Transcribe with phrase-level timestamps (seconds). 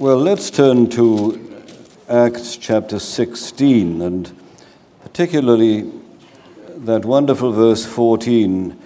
[0.00, 1.62] Well, let's turn to
[2.08, 4.32] Acts chapter 16 and
[5.02, 5.92] particularly
[6.68, 8.78] that wonderful verse 14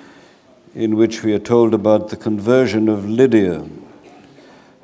[0.74, 3.64] in which we are told about the conversion of Lydia.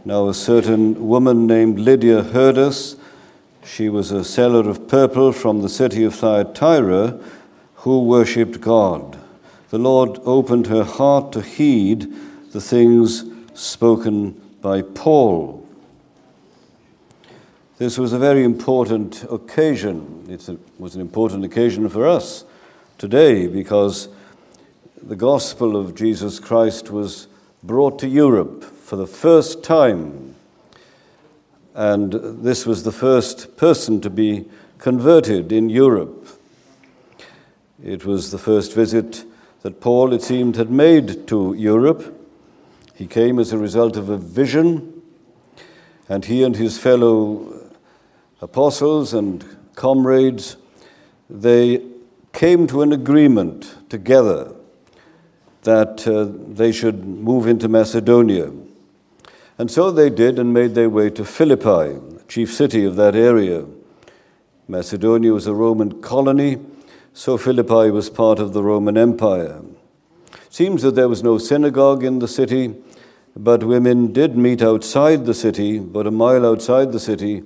[0.04, 2.94] Now, a certain woman named Lydia heard us.
[3.64, 7.18] She was a seller of purple from the city of Thyatira
[7.82, 9.18] who worshipped God.
[9.70, 12.06] The Lord opened her heart to heed
[12.52, 15.59] the things spoken by Paul.
[17.80, 20.26] This was a very important occasion.
[20.28, 20.46] It
[20.78, 22.44] was an important occasion for us
[22.98, 24.10] today because
[25.02, 27.26] the gospel of Jesus Christ was
[27.62, 30.34] brought to Europe for the first time.
[31.74, 34.44] And this was the first person to be
[34.76, 36.28] converted in Europe.
[37.82, 39.24] It was the first visit
[39.62, 42.14] that Paul, it seemed, had made to Europe.
[42.94, 45.00] He came as a result of a vision,
[46.10, 47.56] and he and his fellow
[48.40, 49.44] apostles and
[49.74, 50.56] comrades,
[51.28, 51.84] they
[52.32, 54.54] came to an agreement together
[55.62, 58.50] that uh, they should move into Macedonia.
[59.58, 63.66] And so they did and made their way to Philippi, chief city of that area.
[64.68, 66.58] Macedonia was a Roman colony,
[67.12, 69.60] so Philippi was part of the Roman Empire.
[70.48, 72.74] Seems that there was no synagogue in the city,
[73.36, 77.42] but women did meet outside the city, but a mile outside the city,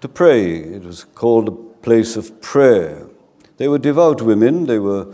[0.00, 0.56] to pray.
[0.56, 3.06] It was called a place of prayer.
[3.56, 5.06] They were devout women, they were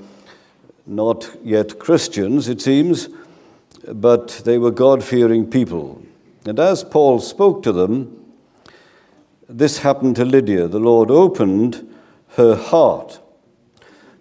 [0.87, 3.09] not yet Christians, it seems,
[3.89, 6.03] but they were God fearing people.
[6.47, 8.25] And as Paul spoke to them,
[9.49, 10.69] this happened to Lydia.
[10.69, 11.95] The Lord opened
[12.37, 13.21] her heart.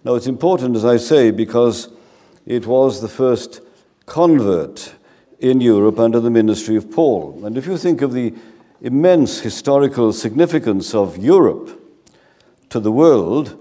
[0.04, 1.88] Now, it's important, as I say, because
[2.46, 3.60] it was the first
[4.06, 4.94] convert
[5.38, 7.42] in Europe under the ministry of Paul.
[7.44, 8.34] And if you think of the
[8.84, 11.80] immense historical significance of Europe
[12.68, 13.58] to the world,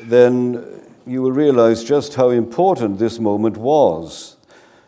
[0.00, 4.36] then you will realize just how important this moment was.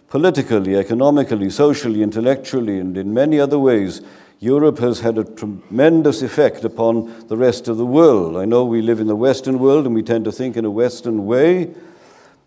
[0.09, 4.00] Politically, economically, socially, intellectually, and in many other ways,
[4.41, 8.37] Europe has had a tremendous effect upon the rest of the world.
[8.37, 10.71] I know we live in the Western world and we tend to think in a
[10.71, 11.72] Western way,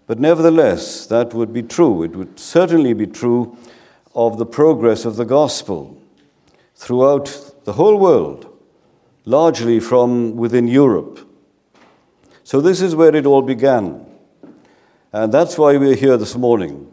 [0.07, 2.03] but nevertheless, that would be true.
[2.03, 3.57] It would certainly be true
[4.13, 5.98] of the progress of the gospel
[6.79, 8.47] throughout the whole world,
[9.25, 11.19] largely from within Europe.
[12.43, 14.05] So, this is where it all began.
[15.11, 16.91] And that's why we're here this morning.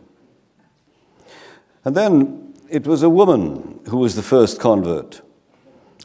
[1.84, 5.22] And then it was a woman who was the first convert.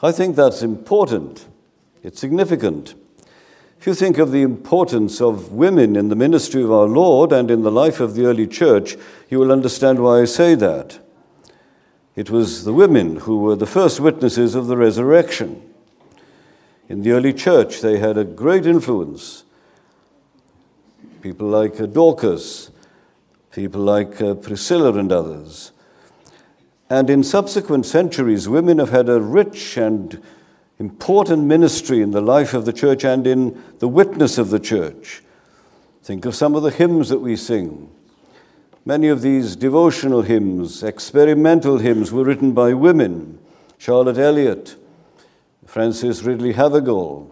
[0.04, 1.48] I think that's important,
[2.04, 2.94] it's significant.
[3.80, 7.50] If you think of the importance of women in the ministry of our Lord and
[7.50, 8.96] in the life of the early church,
[9.28, 11.00] you will understand why I say that.
[12.22, 15.60] It was the women who were the first witnesses of the resurrection.
[16.88, 19.44] In the early church, they had a great influence.
[21.24, 22.70] People like Dorcas,
[23.52, 25.72] people like uh, Priscilla, and others.
[26.92, 30.22] And in subsequent centuries, women have had a rich and
[30.78, 35.24] important ministry in the life of the church and in the witness of the church.
[36.04, 37.90] Think of some of the hymns that we sing.
[38.84, 43.38] Many of these devotional hymns, experimental hymns, were written by women
[43.78, 44.76] Charlotte Elliott,
[45.68, 47.30] Frances Ridley Havergal,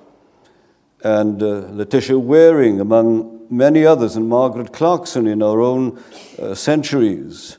[1.04, 6.00] and uh, Letitia Waring, among many others, and Margaret Clarkson in our own
[6.38, 7.58] uh, centuries.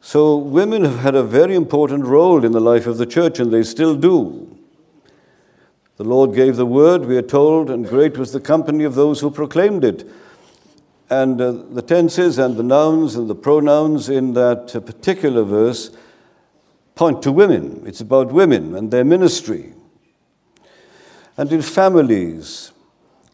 [0.00, 3.52] So, women have had a very important role in the life of the church, and
[3.52, 4.56] they still do.
[5.98, 9.20] The Lord gave the word, we are told, and great was the company of those
[9.20, 10.08] who proclaimed it.
[11.12, 15.90] And uh, the tenses and the nouns and the pronouns in that uh, particular verse
[16.94, 17.82] point to women.
[17.84, 19.74] It's about women and their ministry.
[21.36, 22.72] And in families,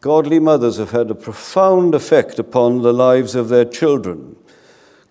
[0.01, 4.35] godly mothers have had a profound effect upon the lives of their children.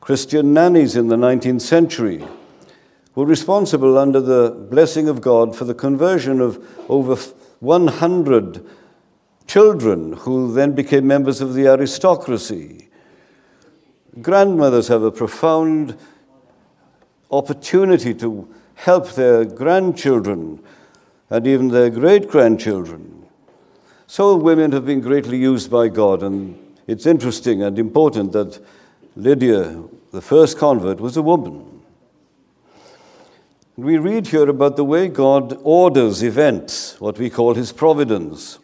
[0.01, 2.23] Christian nannies in the 19th century
[3.15, 7.17] were responsible, under the blessing of God, for the conversion of over
[7.61, 8.63] 100
[9.49, 12.89] children who then became members of the aristocracy.
[14.21, 15.97] Grandmothers have a profound
[17.31, 20.63] opportunity to help their grandchildren
[21.31, 23.27] and even their great grandchildren.
[24.07, 28.61] So women have been greatly used by God, and it's interesting and important that
[29.17, 31.83] Lydia, the first convert, was a woman.
[33.77, 38.59] We read here about the way God orders events, what we call his providence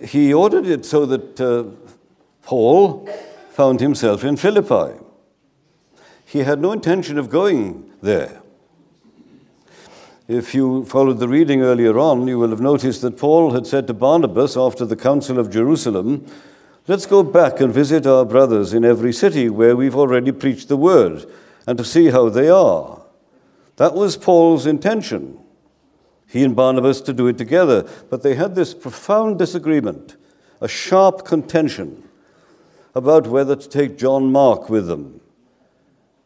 [0.00, 1.64] he ordered it so that uh,
[2.42, 3.08] Paul
[3.50, 4.98] found himself in Philippi.
[6.24, 8.42] He had no intention of going there.
[10.28, 13.86] If you followed the reading earlier on, you will have noticed that Paul had said
[13.86, 16.26] to Barnabas after the Council of Jerusalem,
[16.86, 20.76] Let's go back and visit our brothers in every city where we've already preached the
[20.76, 21.26] word
[21.66, 23.02] and to see how they are.
[23.76, 25.38] That was Paul's intention.
[26.28, 30.16] He and Barnabas to do it together, but they had this profound disagreement,
[30.60, 32.06] a sharp contention
[32.94, 35.20] about whether to take John Mark with them.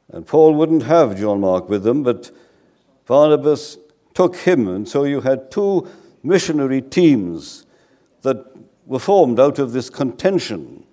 [0.08, 2.30] And Paul wouldn't have John Mark with them, but
[3.06, 3.78] Barnabas
[4.12, 5.88] took him, and so you had two
[6.22, 7.64] missionary teams
[8.22, 8.44] that
[8.86, 10.84] were formed out of this contention.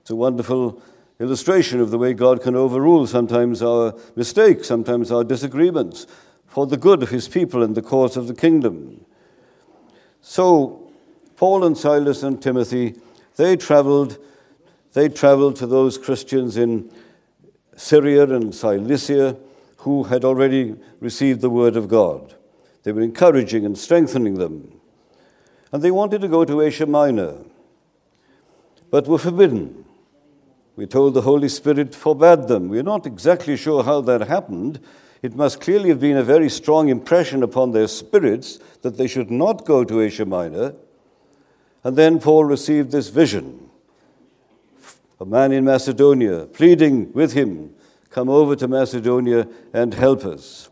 [0.00, 0.80] It's a wonderful
[1.18, 6.06] illustration of the way God can overrule sometimes our mistakes, sometimes our disagreements,
[6.54, 9.04] for the good of his people and the cause of the kingdom.
[10.22, 10.88] So,
[11.34, 12.94] Paul and Silas and Timothy,
[13.34, 14.18] they traveled,
[14.92, 16.92] they traveled to those Christians in
[17.74, 19.36] Syria and Cilicia
[19.78, 22.36] who had already received the word of God.
[22.84, 24.80] They were encouraging and strengthening them.
[25.72, 27.34] And they wanted to go to Asia Minor,
[28.92, 29.84] but were forbidden.
[30.76, 32.68] We told the Holy Spirit forbade them.
[32.68, 34.78] We're not exactly sure how that happened.
[35.24, 39.30] It must clearly have been a very strong impression upon their spirits that they should
[39.30, 40.74] not go to Asia Minor.
[41.82, 43.70] And then Paul received this vision
[45.18, 47.74] a man in Macedonia pleading with him,
[48.10, 50.68] Come over to Macedonia and help us.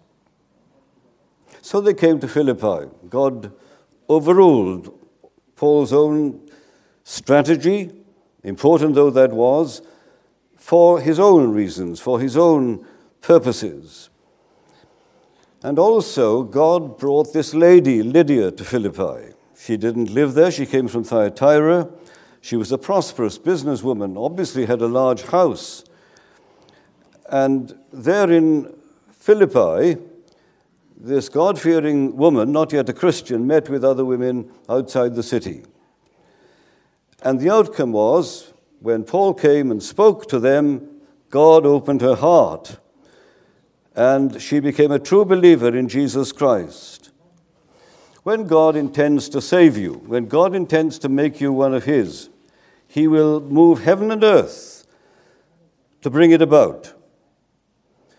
[1.62, 2.90] So they came to Philippi.
[3.08, 3.52] God
[4.10, 4.92] overruled
[5.56, 6.50] Paul's own
[7.04, 7.90] strategy,
[8.44, 9.80] important though that was,
[10.58, 12.84] for his own reasons, for his own
[13.22, 14.10] purposes.
[15.64, 19.32] And also, God brought this lady, Lydia, to Philippi.
[19.56, 21.88] She didn't live there, she came from Thyatira.
[22.40, 25.84] She was a prosperous businesswoman, obviously had a large house.
[27.30, 28.74] And there in
[29.12, 30.02] Philippi,
[30.96, 35.62] this God fearing woman, not yet a Christian, met with other women outside the city.
[37.22, 40.88] And the outcome was when Paul came and spoke to them,
[41.30, 42.78] God opened her heart
[43.94, 47.10] and she became a true believer in Jesus Christ.
[48.22, 52.30] When God intends to save you, when God intends to make you one of His,
[52.86, 54.86] He will move heaven and earth
[56.02, 56.94] to bring it about.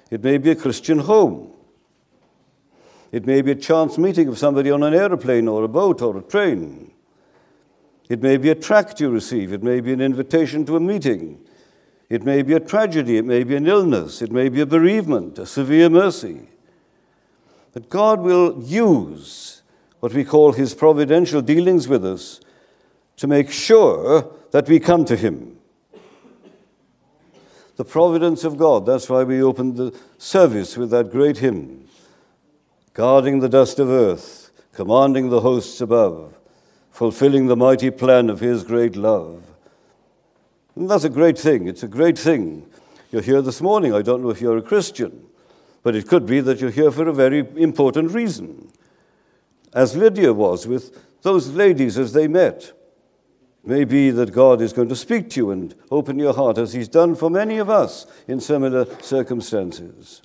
[0.10, 1.52] It may be a Christian home.
[3.12, 6.18] It may be a chance meeting of somebody on an aeroplane or a boat or
[6.18, 6.92] a train.
[8.10, 9.54] It may be a tract you receive.
[9.54, 11.40] It may be an invitation to a meeting.
[12.10, 13.18] It may be a tragedy.
[13.18, 14.22] It may be an illness.
[14.22, 16.50] It may be a bereavement, a severe mercy.
[17.74, 19.62] But God will use
[20.00, 22.40] what we call His providential dealings with us
[23.18, 25.58] to make sure that we come to Him.
[27.78, 28.86] The providence of God.
[28.86, 31.84] That's why we opened the service with that great hymn
[32.94, 36.34] guarding the dust of earth, commanding the hosts above,
[36.92, 39.44] fulfilling the mighty plan of his great love.
[40.76, 41.68] And that's a great thing.
[41.68, 42.66] It's a great thing.
[43.12, 43.94] You're here this morning.
[43.94, 45.28] I don't know if you're a Christian,
[45.84, 48.72] but it could be that you're here for a very important reason.
[49.74, 52.74] As Lydia was with those ladies as they met.
[53.66, 56.90] Maybe that God is going to speak to you and open your heart as He's
[56.90, 60.22] done for many of us in similar circumstances.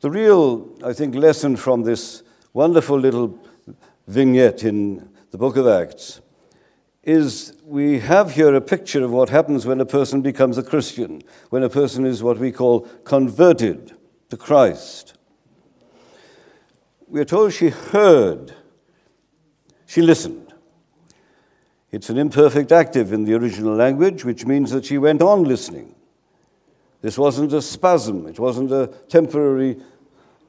[0.00, 2.22] The real, I think, lesson from this
[2.54, 3.38] wonderful little
[4.06, 6.22] vignette in the book of Acts
[7.08, 11.22] is we have here a picture of what happens when a person becomes a Christian,
[11.48, 13.96] when a person is what we call converted
[14.28, 15.16] to Christ.
[17.06, 18.54] We are told she heard,
[19.86, 20.52] she listened.
[21.90, 25.94] It's an imperfect active in the original language, which means that she went on listening.
[27.00, 29.80] This wasn't a spasm, it wasn't a temporary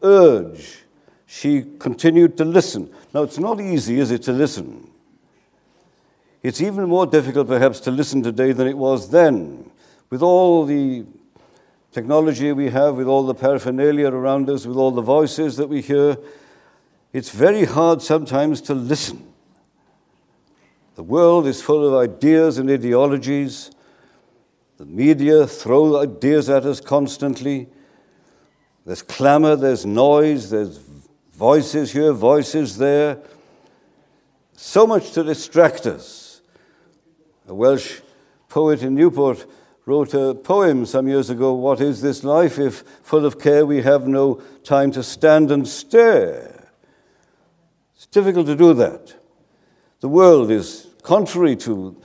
[0.03, 0.79] urge.
[1.25, 2.93] She continued to listen.
[3.13, 4.88] Now, it's not easy, is it, to listen?
[6.41, 9.69] It's even more difficult, perhaps, to listen today than it was then.
[10.10, 11.05] With all the
[11.91, 15.81] technology we have, with all the paraphernalia around us, with all the voices that we
[15.81, 16.17] hear,
[17.12, 19.25] it's very hard sometimes to listen.
[20.96, 23.72] The world is full of ideas and ideologies.
[24.77, 27.67] The media throw ideas at us constantly.
[28.86, 30.79] There's clamor, there's noise, there's
[31.34, 33.17] voices here, voices there.
[34.55, 36.28] So much to distract us.
[37.49, 37.99] A Welsh
[38.47, 39.45] poet in Newport
[39.85, 43.81] wrote a poem some years ago What is this life if, full of care, we
[43.81, 46.69] have no time to stand and stare?
[47.95, 49.15] It's difficult to do that.
[49.99, 51.97] The world is contrary to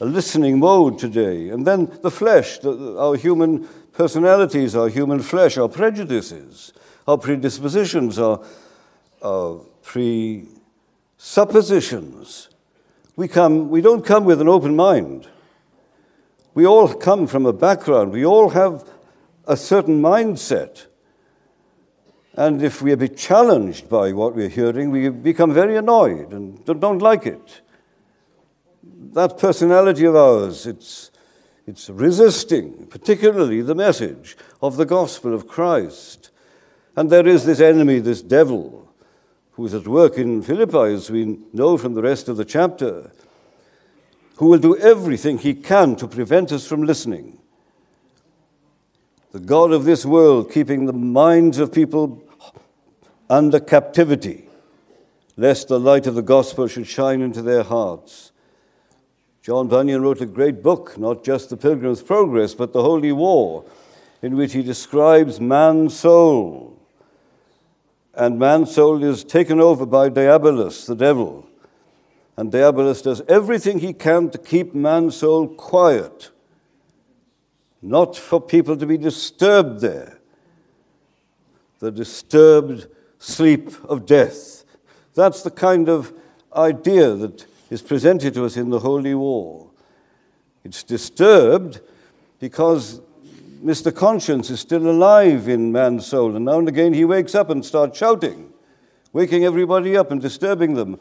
[0.00, 1.50] a listening mode today.
[1.50, 6.72] And then the flesh, the, our human personalities, our human flesh, our prejudices
[7.06, 8.40] our predispositions, our,
[9.22, 12.48] our presuppositions.
[13.14, 15.28] We, come, we don't come with an open mind.
[16.54, 18.12] We all come from a background.
[18.12, 18.88] We all have
[19.46, 20.86] a certain mindset.
[22.34, 27.00] And if we are challenged by what we're hearing, we become very annoyed and don't
[27.00, 27.60] like it.
[29.12, 31.10] That personality of ours, it's,
[31.66, 36.30] it's resisting, particularly the message of the gospel of Christ.
[36.96, 38.81] And there is this enemy, this devil,
[39.52, 43.10] who is at work in Philippi, as we know from the rest of the chapter,
[44.36, 47.38] who will do everything he can to prevent us from listening
[49.32, 52.22] the God of this world keeping the minds of people
[53.30, 54.46] under captivity,
[55.38, 58.30] lest the light of the gospel should shine into their hearts.
[59.40, 63.64] John Bunyan wrote a great book, not just The Pilgrim's Progress, but The Holy War,
[64.20, 66.71] in which he describes Mansoul.
[68.14, 71.48] And Mansoul is taken over by Diabolus, the devil.
[72.36, 76.30] And Diabolus does everything he can to keep Mansoul quiet
[77.82, 80.18] not for people to be disturbed there.
[81.80, 82.86] The disturbed
[83.18, 84.64] sleep of death.
[85.14, 86.14] That's the kind of
[86.54, 89.68] idea that is presented to us in the Holy War.
[90.64, 91.80] It's disturbed
[92.38, 93.00] because
[93.62, 93.94] Mr.
[93.94, 97.96] Conscience is still alive in Mansoul, and now and again he wakes up and starts
[97.96, 98.52] shouting,
[99.12, 100.98] waking everybody up and disturbing them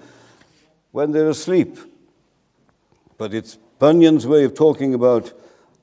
[0.91, 1.77] when they're asleep.
[3.18, 5.34] But it's Bunyan's way of talking about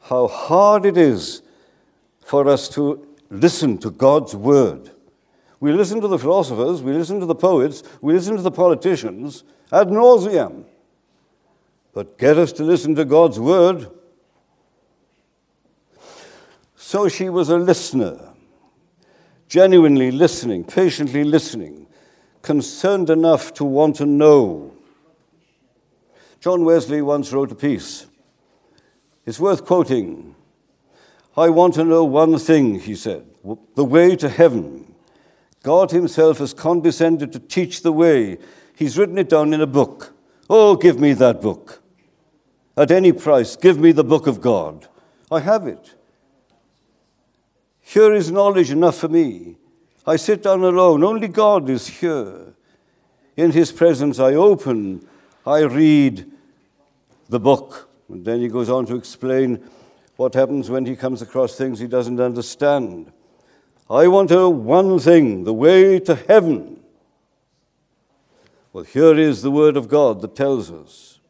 [0.02, 1.42] how hard it is
[2.24, 4.90] for us to listen to God's word.
[5.58, 9.42] We listen to the philosophers, we listen to the poets, we listen to the politicians
[9.72, 10.64] ad nauseam.
[11.92, 13.90] But get us to listen to God's word.
[16.88, 18.32] So she was a listener,
[19.46, 21.86] genuinely listening, patiently listening,
[22.40, 24.72] concerned enough to want to know.
[26.40, 28.06] John Wesley once wrote a piece
[29.26, 30.34] it's worth quoting.
[31.36, 33.26] I want to know one thing, he said
[33.74, 34.94] the way to heaven.
[35.62, 38.38] God Himself has condescended to teach the way.
[38.74, 40.14] He's written it down in a book.
[40.48, 41.82] Oh, give me that book.
[42.78, 44.88] At any price, give me the book of God.
[45.30, 45.96] I have it.
[47.88, 49.56] Here is knowledge enough for me.
[50.06, 51.02] I sit down alone.
[51.02, 52.52] Only God is here.
[53.34, 55.08] In His presence, I open,
[55.46, 56.30] I read
[57.30, 57.88] the book.
[58.10, 59.64] And then he goes on to explain
[60.16, 63.10] what happens when he comes across things he doesn't understand.
[63.88, 66.80] I want to one thing the way to heaven.
[68.74, 71.20] Well, here is the word of God that tells us.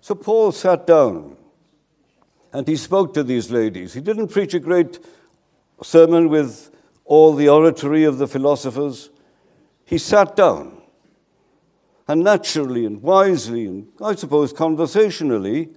[0.00, 1.36] So Paul sat down
[2.52, 3.94] and he spoke to these ladies.
[3.94, 5.00] He didn't preach a great
[5.82, 6.70] sermon with
[7.04, 9.10] all the oratory of the philosophers.
[9.84, 10.82] He sat down
[12.06, 15.70] and naturally and wisely and I suppose conversationally,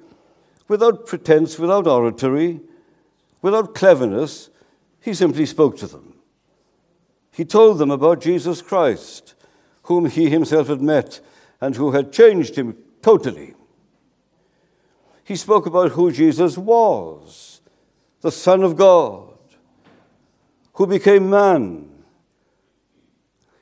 [0.67, 2.61] without pretense, without oratory,
[3.41, 4.49] without cleverness,
[5.01, 6.13] he simply spoke to them.
[7.31, 9.35] He told them about Jesus Christ,
[9.83, 11.21] whom he himself had met
[11.59, 13.55] and who had changed him totally.
[15.23, 17.61] He spoke about who Jesus was,
[18.21, 19.30] the Son of God,
[20.73, 21.89] who became man.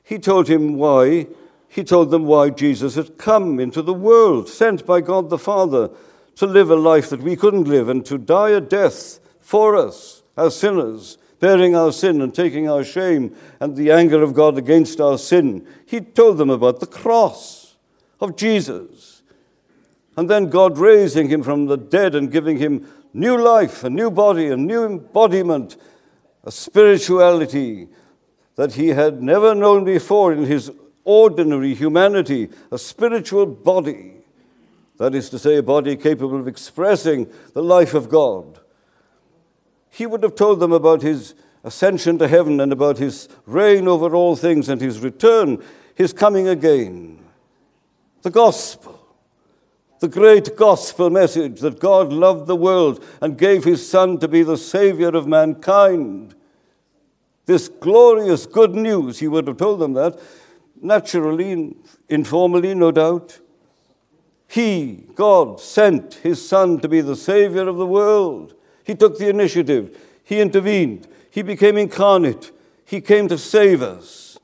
[0.02, 1.26] He told him why
[1.70, 5.88] he told them why Jesus had come into the world, sent by God the Father
[6.34, 10.24] to live a life that we couldn't live and to die a death for us
[10.36, 15.00] as sinners, bearing our sin and taking our shame and the anger of God against
[15.00, 15.64] our sin.
[15.86, 17.76] He told them about the cross
[18.20, 19.22] of Jesus.
[20.16, 24.10] And then God raising him from the dead and giving him new life, a new
[24.10, 25.76] body, a new embodiment,
[26.44, 27.88] a spirituality
[28.56, 30.70] that he had never known before in his
[31.04, 34.14] ordinary humanity, a spiritual body.
[34.98, 38.60] That is to say, a body capable of expressing the life of God.
[39.88, 44.14] He would have told them about his ascension to heaven and about his reign over
[44.14, 45.62] all things and his return,
[45.94, 47.18] his coming again.
[48.22, 48.99] The gospel,
[50.00, 54.42] the great gospel message that God loved the world and gave his Son to be
[54.42, 56.34] the Savior of mankind.
[57.44, 60.18] This glorious good news, he would have told them that,
[60.80, 61.76] naturally,
[62.08, 63.40] informally, no doubt.
[64.48, 68.54] He, God, sent his Son to be the Savior of the world.
[68.84, 72.52] He took the initiative, he intervened, he became incarnate,
[72.86, 74.38] he came to save us.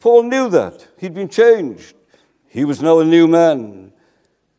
[0.00, 0.88] Paul knew that.
[0.98, 1.94] He'd been changed.
[2.52, 3.94] He was now a new man.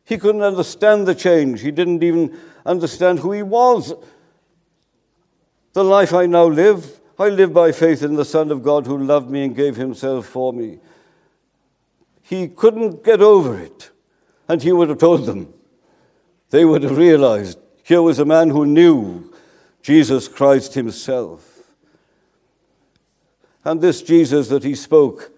[0.04, 1.60] He couldn't understand the change.
[1.60, 2.36] He didn't even
[2.66, 3.94] understand who he was.
[5.74, 8.98] The life I now live, I live by faith in the Son of God who
[8.98, 10.80] loved me and gave himself for me.
[12.20, 13.92] He couldn't get over it.
[14.48, 15.54] And he would have told them.
[16.50, 19.32] They would have realized here was a man who knew
[19.82, 21.62] Jesus Christ himself.
[23.64, 25.30] And this Jesus that he spoke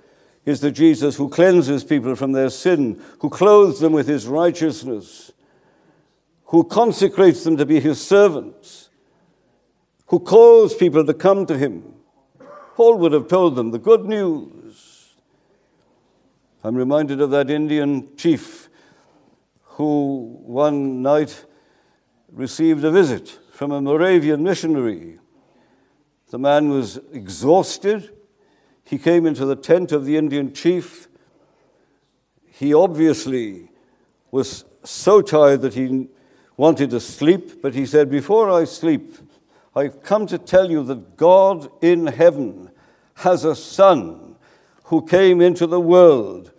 [0.47, 5.33] is the Jesus who cleanses people from their sin, who clothes them with his righteousness,
[6.47, 8.89] who consecrates them to be his servants,
[10.07, 11.95] who calls people to come to him.
[12.77, 15.17] Paul would have told them the good news.
[16.63, 18.69] I'm reminded of that Indian chief
[19.63, 21.45] who one night
[22.31, 25.19] received a visit from a Moravian missionary.
[26.31, 28.16] The man was exhausted.
[28.87, 31.09] He came into the tent of the Indian chief.
[32.47, 33.69] He obviously
[34.31, 36.09] was so tired that he
[36.57, 39.17] wanted to sleep, but he said, Before I sleep,
[39.75, 42.71] I've come to tell you that God in heaven
[43.17, 44.37] has a son
[44.85, 46.53] who came into the world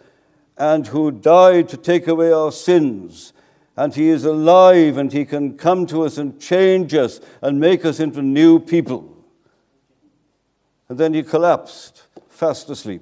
[0.58, 3.32] and who died to take away our sins.
[3.78, 7.86] And he is alive and he can come to us and change us and make
[7.86, 9.16] us into new people.
[10.90, 12.07] And then he collapsed
[12.38, 13.02] fast asleep.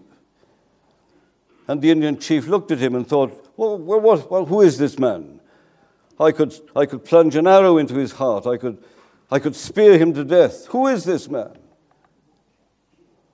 [1.67, 4.97] And the Indian chief looked at him and thought, well, what, well, who is this
[4.97, 5.41] man?
[6.19, 8.47] I could, I could plunge an arrow into his heart.
[8.47, 8.81] I could,
[9.29, 10.67] I could spear him to death.
[10.67, 11.57] Who is this man?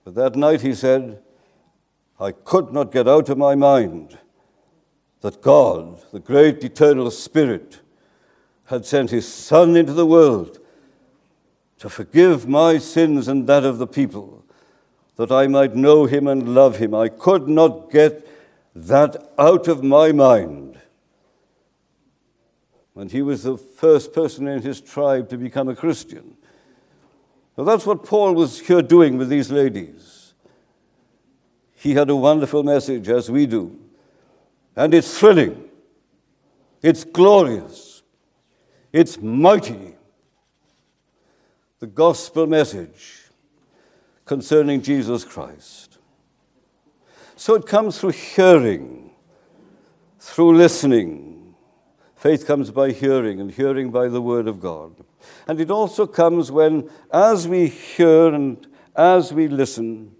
[0.03, 1.21] But that night he said,
[2.19, 4.17] I could not get out of my mind
[5.21, 7.81] that God, the great eternal Spirit,
[8.65, 10.57] had sent his Son into the world
[11.77, 14.40] to forgive my sins and that of the people
[15.15, 16.95] that I might know him and love him.
[16.95, 18.27] I could not get
[18.75, 20.79] that out of my mind.
[22.95, 26.35] And he was the first person in his tribe to become a Christian.
[27.57, 30.33] Now that's what Paul was here doing with these ladies.
[31.73, 33.77] He had a wonderful message, as we do.
[34.75, 35.69] And it's thrilling,
[36.81, 38.03] it's glorious,
[38.93, 39.95] it's mighty.
[41.79, 43.20] The gospel message
[44.31, 45.97] concerning Jesus Christ.
[47.35, 49.11] So it comes through hearing,
[50.21, 51.53] through listening.
[52.15, 54.95] Faith comes by hearing, and hearing by the Word of God.
[55.49, 58.65] And it also comes when, as we hear and
[58.95, 60.15] as we listen,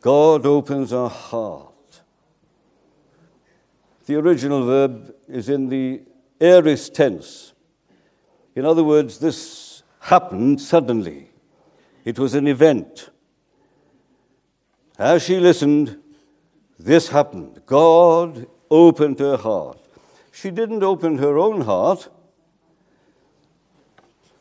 [0.00, 2.02] God opens our heart.
[4.06, 6.02] The original verb is in the
[6.40, 7.54] aorist tense.
[8.54, 11.27] In other words, this happened suddenly.
[12.04, 13.10] It was an event.
[14.98, 15.98] As she listened,
[16.78, 17.62] this happened.
[17.66, 19.78] God opened her heart.
[20.32, 22.08] She didn't open her own heart.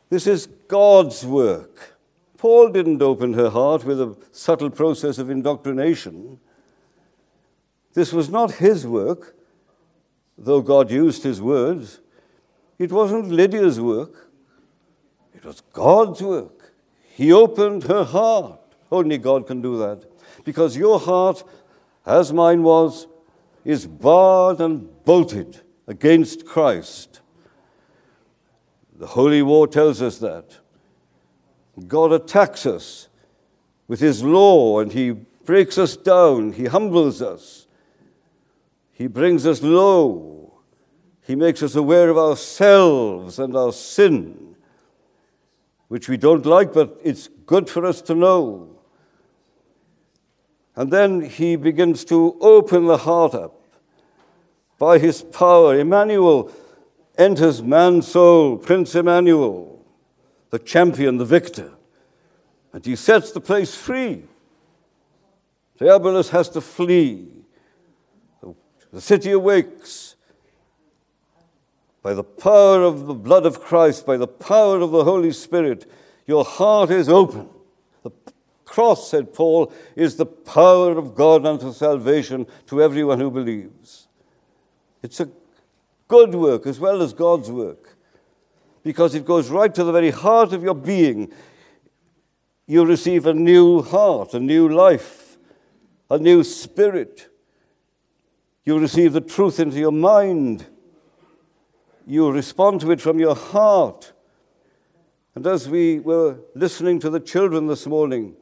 [0.09, 1.97] This is God's work.
[2.37, 6.39] Paul didn't open her heart with a subtle process of indoctrination.
[7.93, 9.35] This was not his work,
[10.37, 11.99] though God used his words.
[12.77, 14.29] It wasn't Lydia's work,
[15.33, 16.56] it was God's work.
[17.17, 18.59] He opened her heart.
[18.91, 20.05] Only God can do that.
[20.43, 21.43] Because your heart,
[22.05, 23.07] as mine was,
[23.65, 27.21] is barred and bolted against Christ.
[28.99, 30.59] The Holy War tells us that.
[31.87, 33.09] God attacks us
[33.87, 37.65] with His law and He breaks us down, He humbles us,
[38.91, 40.53] He brings us low,
[41.25, 44.46] He makes us aware of ourselves and our sin
[45.87, 48.69] which we don't like, but it's good for us to know.
[50.75, 53.63] And then he begins to open the heart up
[54.77, 55.79] by his power.
[55.79, 56.51] Emmanuel
[57.17, 59.83] enters Mansoul, Prince Emmanuel,
[60.51, 61.71] the champion, the victor,
[62.73, 64.23] and he sets the place free.
[65.79, 67.27] Diabolus has to flee.
[68.91, 70.06] The city awakes
[72.07, 75.91] by the power of the blood of Christ, by the power of the Holy Spirit,
[76.25, 77.49] your heart is open.
[78.01, 78.11] The
[78.63, 84.07] cross, said Paul, is the power of God unto salvation to everyone who believes.
[85.03, 85.27] It's a
[86.07, 87.97] good work as well as God's work
[88.83, 91.33] because it goes right to the very heart of your being.
[92.67, 95.37] You receive a new heart, a new life,
[96.09, 97.27] a new spirit.
[98.63, 100.67] You receive the truth into your mind
[102.07, 104.13] you respond to it from your heart.
[105.35, 108.35] And as we were listening to the children this morning,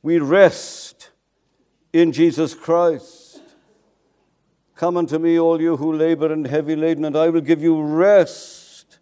[0.00, 1.10] we rest
[1.92, 3.42] in Jesus Christ.
[4.76, 7.82] Come unto me, all you who labor and heavy laden, and I will give you
[7.82, 9.00] rest.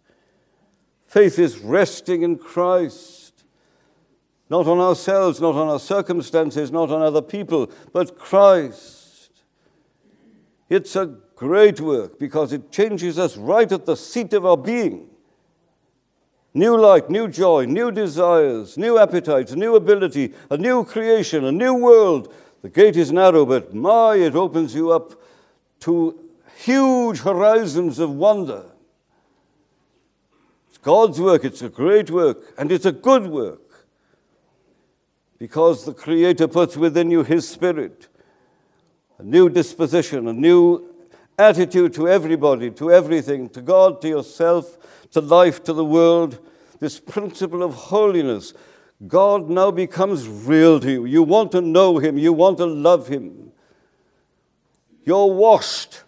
[1.05, 3.45] Faith is resting in Christ.
[4.49, 9.43] Not on ourselves, not on our circumstances, not on other people, but Christ.
[10.67, 15.07] It's a great work because it changes us right at the seat of our being.
[16.53, 21.75] New light, new joy, new desires, new appetites, new ability, a new creation, a new
[21.75, 22.33] world.
[22.63, 25.21] The gate is narrow, but my, it opens you up
[25.81, 26.19] to
[26.57, 28.65] huge horizons of wonder.
[30.69, 33.85] It's God's work, it's a great work, and it's a good work
[35.37, 38.07] because the Creator puts within you His Spirit
[39.19, 40.96] a new disposition, a new
[41.37, 44.77] attitude to everybody, to everything, to God, to yourself,
[45.11, 46.39] to life, to the world.
[46.79, 48.53] This principle of holiness.
[49.07, 51.05] God now becomes real to you.
[51.05, 53.51] You want to know Him, you want to love Him.
[55.03, 56.03] You're washed,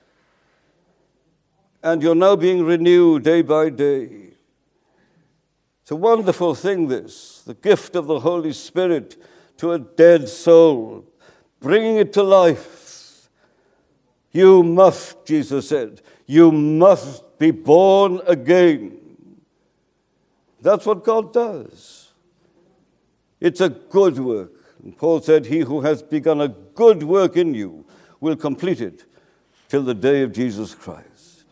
[1.83, 4.33] and you're now being renewed day by day.
[5.83, 9.15] It's a wonderful thing, this the gift of the Holy Spirit
[9.57, 11.05] to a dead soul,
[11.59, 12.88] bringing it to life.
[14.31, 18.97] You must, Jesus said, you must be born again.
[20.61, 22.11] That's what God does.
[23.39, 24.51] It's a good work.
[24.83, 27.85] And Paul said, He who has begun a good work in you
[28.19, 29.05] will complete it
[29.69, 31.45] till the day of Jesus Christ.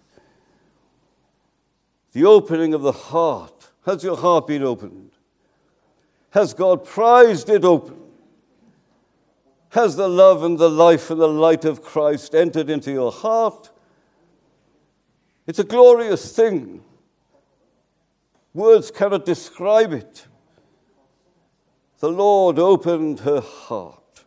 [2.11, 5.11] The opening of the heart has your heart been opened?
[6.31, 7.95] Has God prized it open?
[9.69, 13.69] Has the love and the life and the light of Christ entered into your heart?
[15.45, 16.84] It's a glorious thing.
[18.53, 20.27] Words cannot describe it.
[21.99, 24.25] The Lord opened her heart.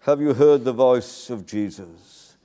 [0.00, 2.36] Have you heard the voice of Jesus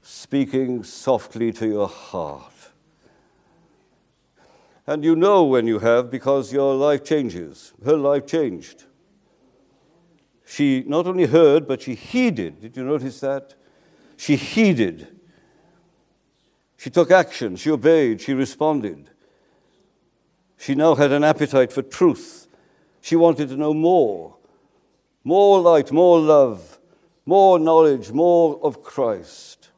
[0.00, 2.52] speaking softly to your heart?
[4.86, 7.72] And you know when you have because your life changes.
[7.84, 8.84] Her life changed.
[10.52, 12.60] She not only heard, but she heeded.
[12.60, 13.54] Did you notice that?
[14.18, 15.18] She heeded.
[16.76, 17.56] She took action.
[17.56, 18.20] She obeyed.
[18.20, 19.08] She responded.
[20.58, 22.48] She now had an appetite for truth.
[23.00, 24.36] She wanted to know more
[25.24, 26.80] more light, more love,
[27.24, 29.70] more knowledge, more of Christ.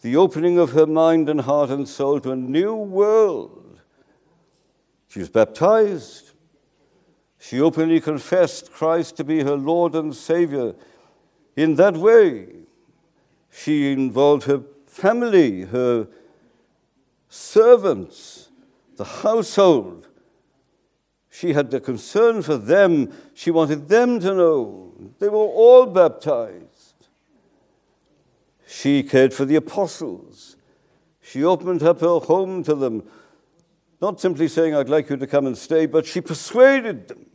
[0.00, 3.64] The opening of her mind and heart and soul to a new world
[5.14, 6.32] she was baptized.
[7.46, 10.74] She openly confessed Christ to be her Lord and Savior.
[11.56, 12.46] In that way,
[13.50, 16.08] she involved her family, her
[17.28, 18.48] servants,
[18.96, 20.08] the household.
[21.28, 23.12] She had the concern for them.
[23.34, 24.94] She wanted them to know.
[25.18, 27.08] They were all baptized.
[28.66, 30.56] She cared for the apostles.
[31.20, 33.02] She opened up her home to them
[34.00, 37.26] not simply saying, I'd like you to come and stay, but she persuaded them.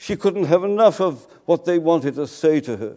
[0.00, 2.96] She couldn't have enough of what they wanted to say to her.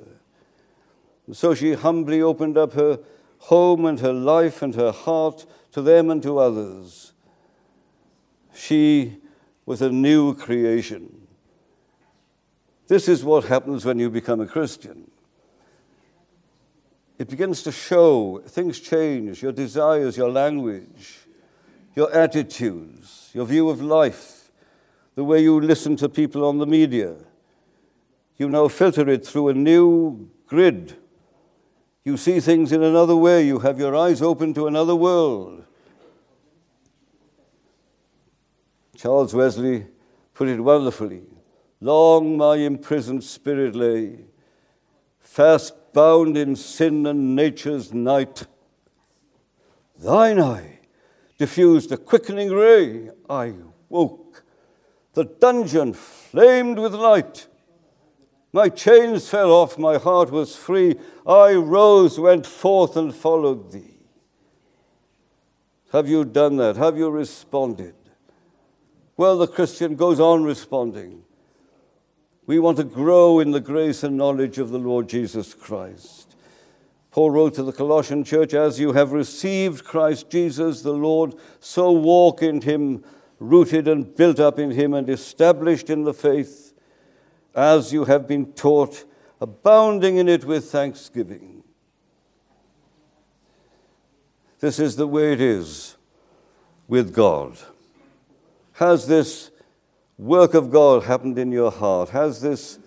[1.28, 2.98] And so she humbly opened up her
[3.39, 7.12] home and her life and her heart to them and to others.
[8.56, 9.18] She
[9.66, 11.28] was a new creation.
[12.88, 15.12] This is what happens when you become a Christian.
[17.20, 21.24] It begins to show, things change, your desires, your language
[21.96, 24.43] your attitudes, your view of life,
[25.15, 27.15] the way you listen to people on the media.
[28.38, 30.97] You now filter it through a new grid.
[32.04, 33.45] You see things in another way.
[33.45, 35.63] You have your eyes open to another world.
[38.95, 39.86] Charles Wesley
[40.34, 41.23] put it wonderfully.
[41.80, 44.19] Long my imprisoned spirit lay,
[45.19, 48.47] fast bound in sin and nature's night.
[49.99, 50.80] Thine eye
[51.38, 53.10] diffused a quickening ray.
[53.30, 53.54] I
[53.89, 54.23] woke.
[55.13, 57.47] The dungeon flamed with light.
[58.52, 60.95] My chains fell off, my heart was free.
[61.26, 63.93] I rose, went forth, and followed thee.
[65.91, 66.76] Have you done that?
[66.76, 67.95] Have you responded?
[69.15, 71.23] Well, the Christian goes on responding.
[72.45, 76.36] We want to grow in the grace and knowledge of the Lord Jesus Christ.
[77.12, 81.91] Paul wrote to the Colossian church, As you have received Christ Jesus the Lord, so
[81.91, 83.04] walk in him,
[83.44, 86.74] rooted and built up in him, and established in the faith,
[87.54, 89.06] as you have been taught,
[89.42, 91.64] abounding in it with thanksgiving.
[94.60, 95.98] This is the way it is
[96.88, 97.58] with God.
[98.74, 99.52] Has this
[100.18, 102.10] work of God happened in your heart?
[102.10, 102.80] Has this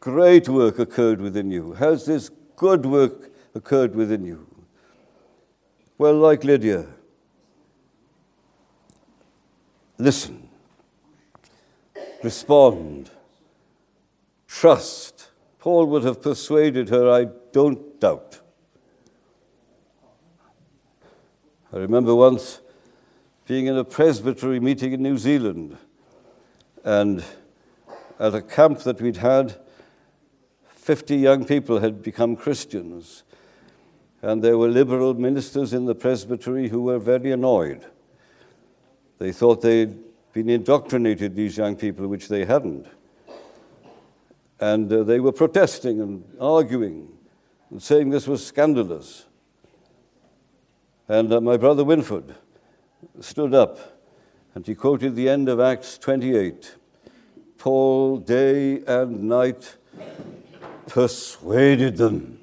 [0.00, 1.74] great work occurred within you?
[1.74, 4.46] Has this good work occurred within you.
[5.96, 6.86] Well, like Lydia,
[10.00, 10.48] listen,
[12.22, 13.10] respond,
[14.46, 15.28] trust.
[15.58, 18.40] Paul would have persuaded her, I don't doubt.
[21.72, 22.60] I remember once
[23.46, 25.76] being in a presbytery meeting in New Zealand,
[26.82, 27.22] and
[28.18, 29.56] at a camp that we'd had,
[30.68, 33.22] 50 young people had become Christians.
[34.22, 37.86] And there were liberal ministers in the presbytery who were very annoyed.
[39.20, 39.94] They thought they'd
[40.32, 42.86] been indoctrinated, these young people, which they hadn't.
[44.58, 47.06] And uh, they were protesting and arguing
[47.70, 49.26] and saying this was scandalous.
[51.06, 52.34] And uh, my brother Winford
[53.20, 53.78] stood up
[54.54, 56.76] and he quoted the end of Acts 28
[57.58, 59.76] Paul, day and night,
[60.86, 62.40] persuaded them.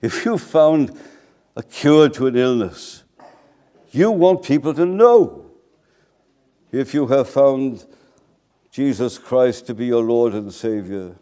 [0.00, 0.96] If you found
[1.56, 3.02] a cure to an illness,
[3.92, 5.46] you want people to know.
[6.70, 7.84] If you have found
[8.70, 11.16] Jesus Christ to be your Lord and Savior,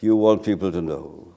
[0.00, 1.34] you want people to know.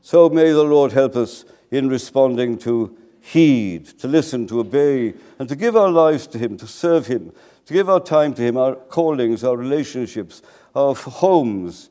[0.00, 5.48] So may the Lord help us in responding to heed, to listen, to obey, and
[5.48, 7.32] to give our lives to Him, to serve Him,
[7.66, 10.40] to give our time to Him, our callings, our relationships,
[10.74, 11.90] our homes,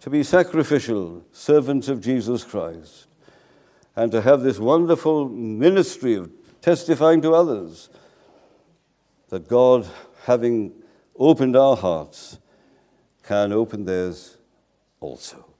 [0.00, 3.06] to be sacrificial servants of Jesus Christ,
[3.96, 6.30] and to have this wonderful ministry of
[6.60, 7.90] testifying to others
[9.28, 9.86] that God,
[10.24, 10.72] having
[11.16, 12.38] opened our hearts,
[13.22, 14.36] can open theirs
[15.00, 15.53] also.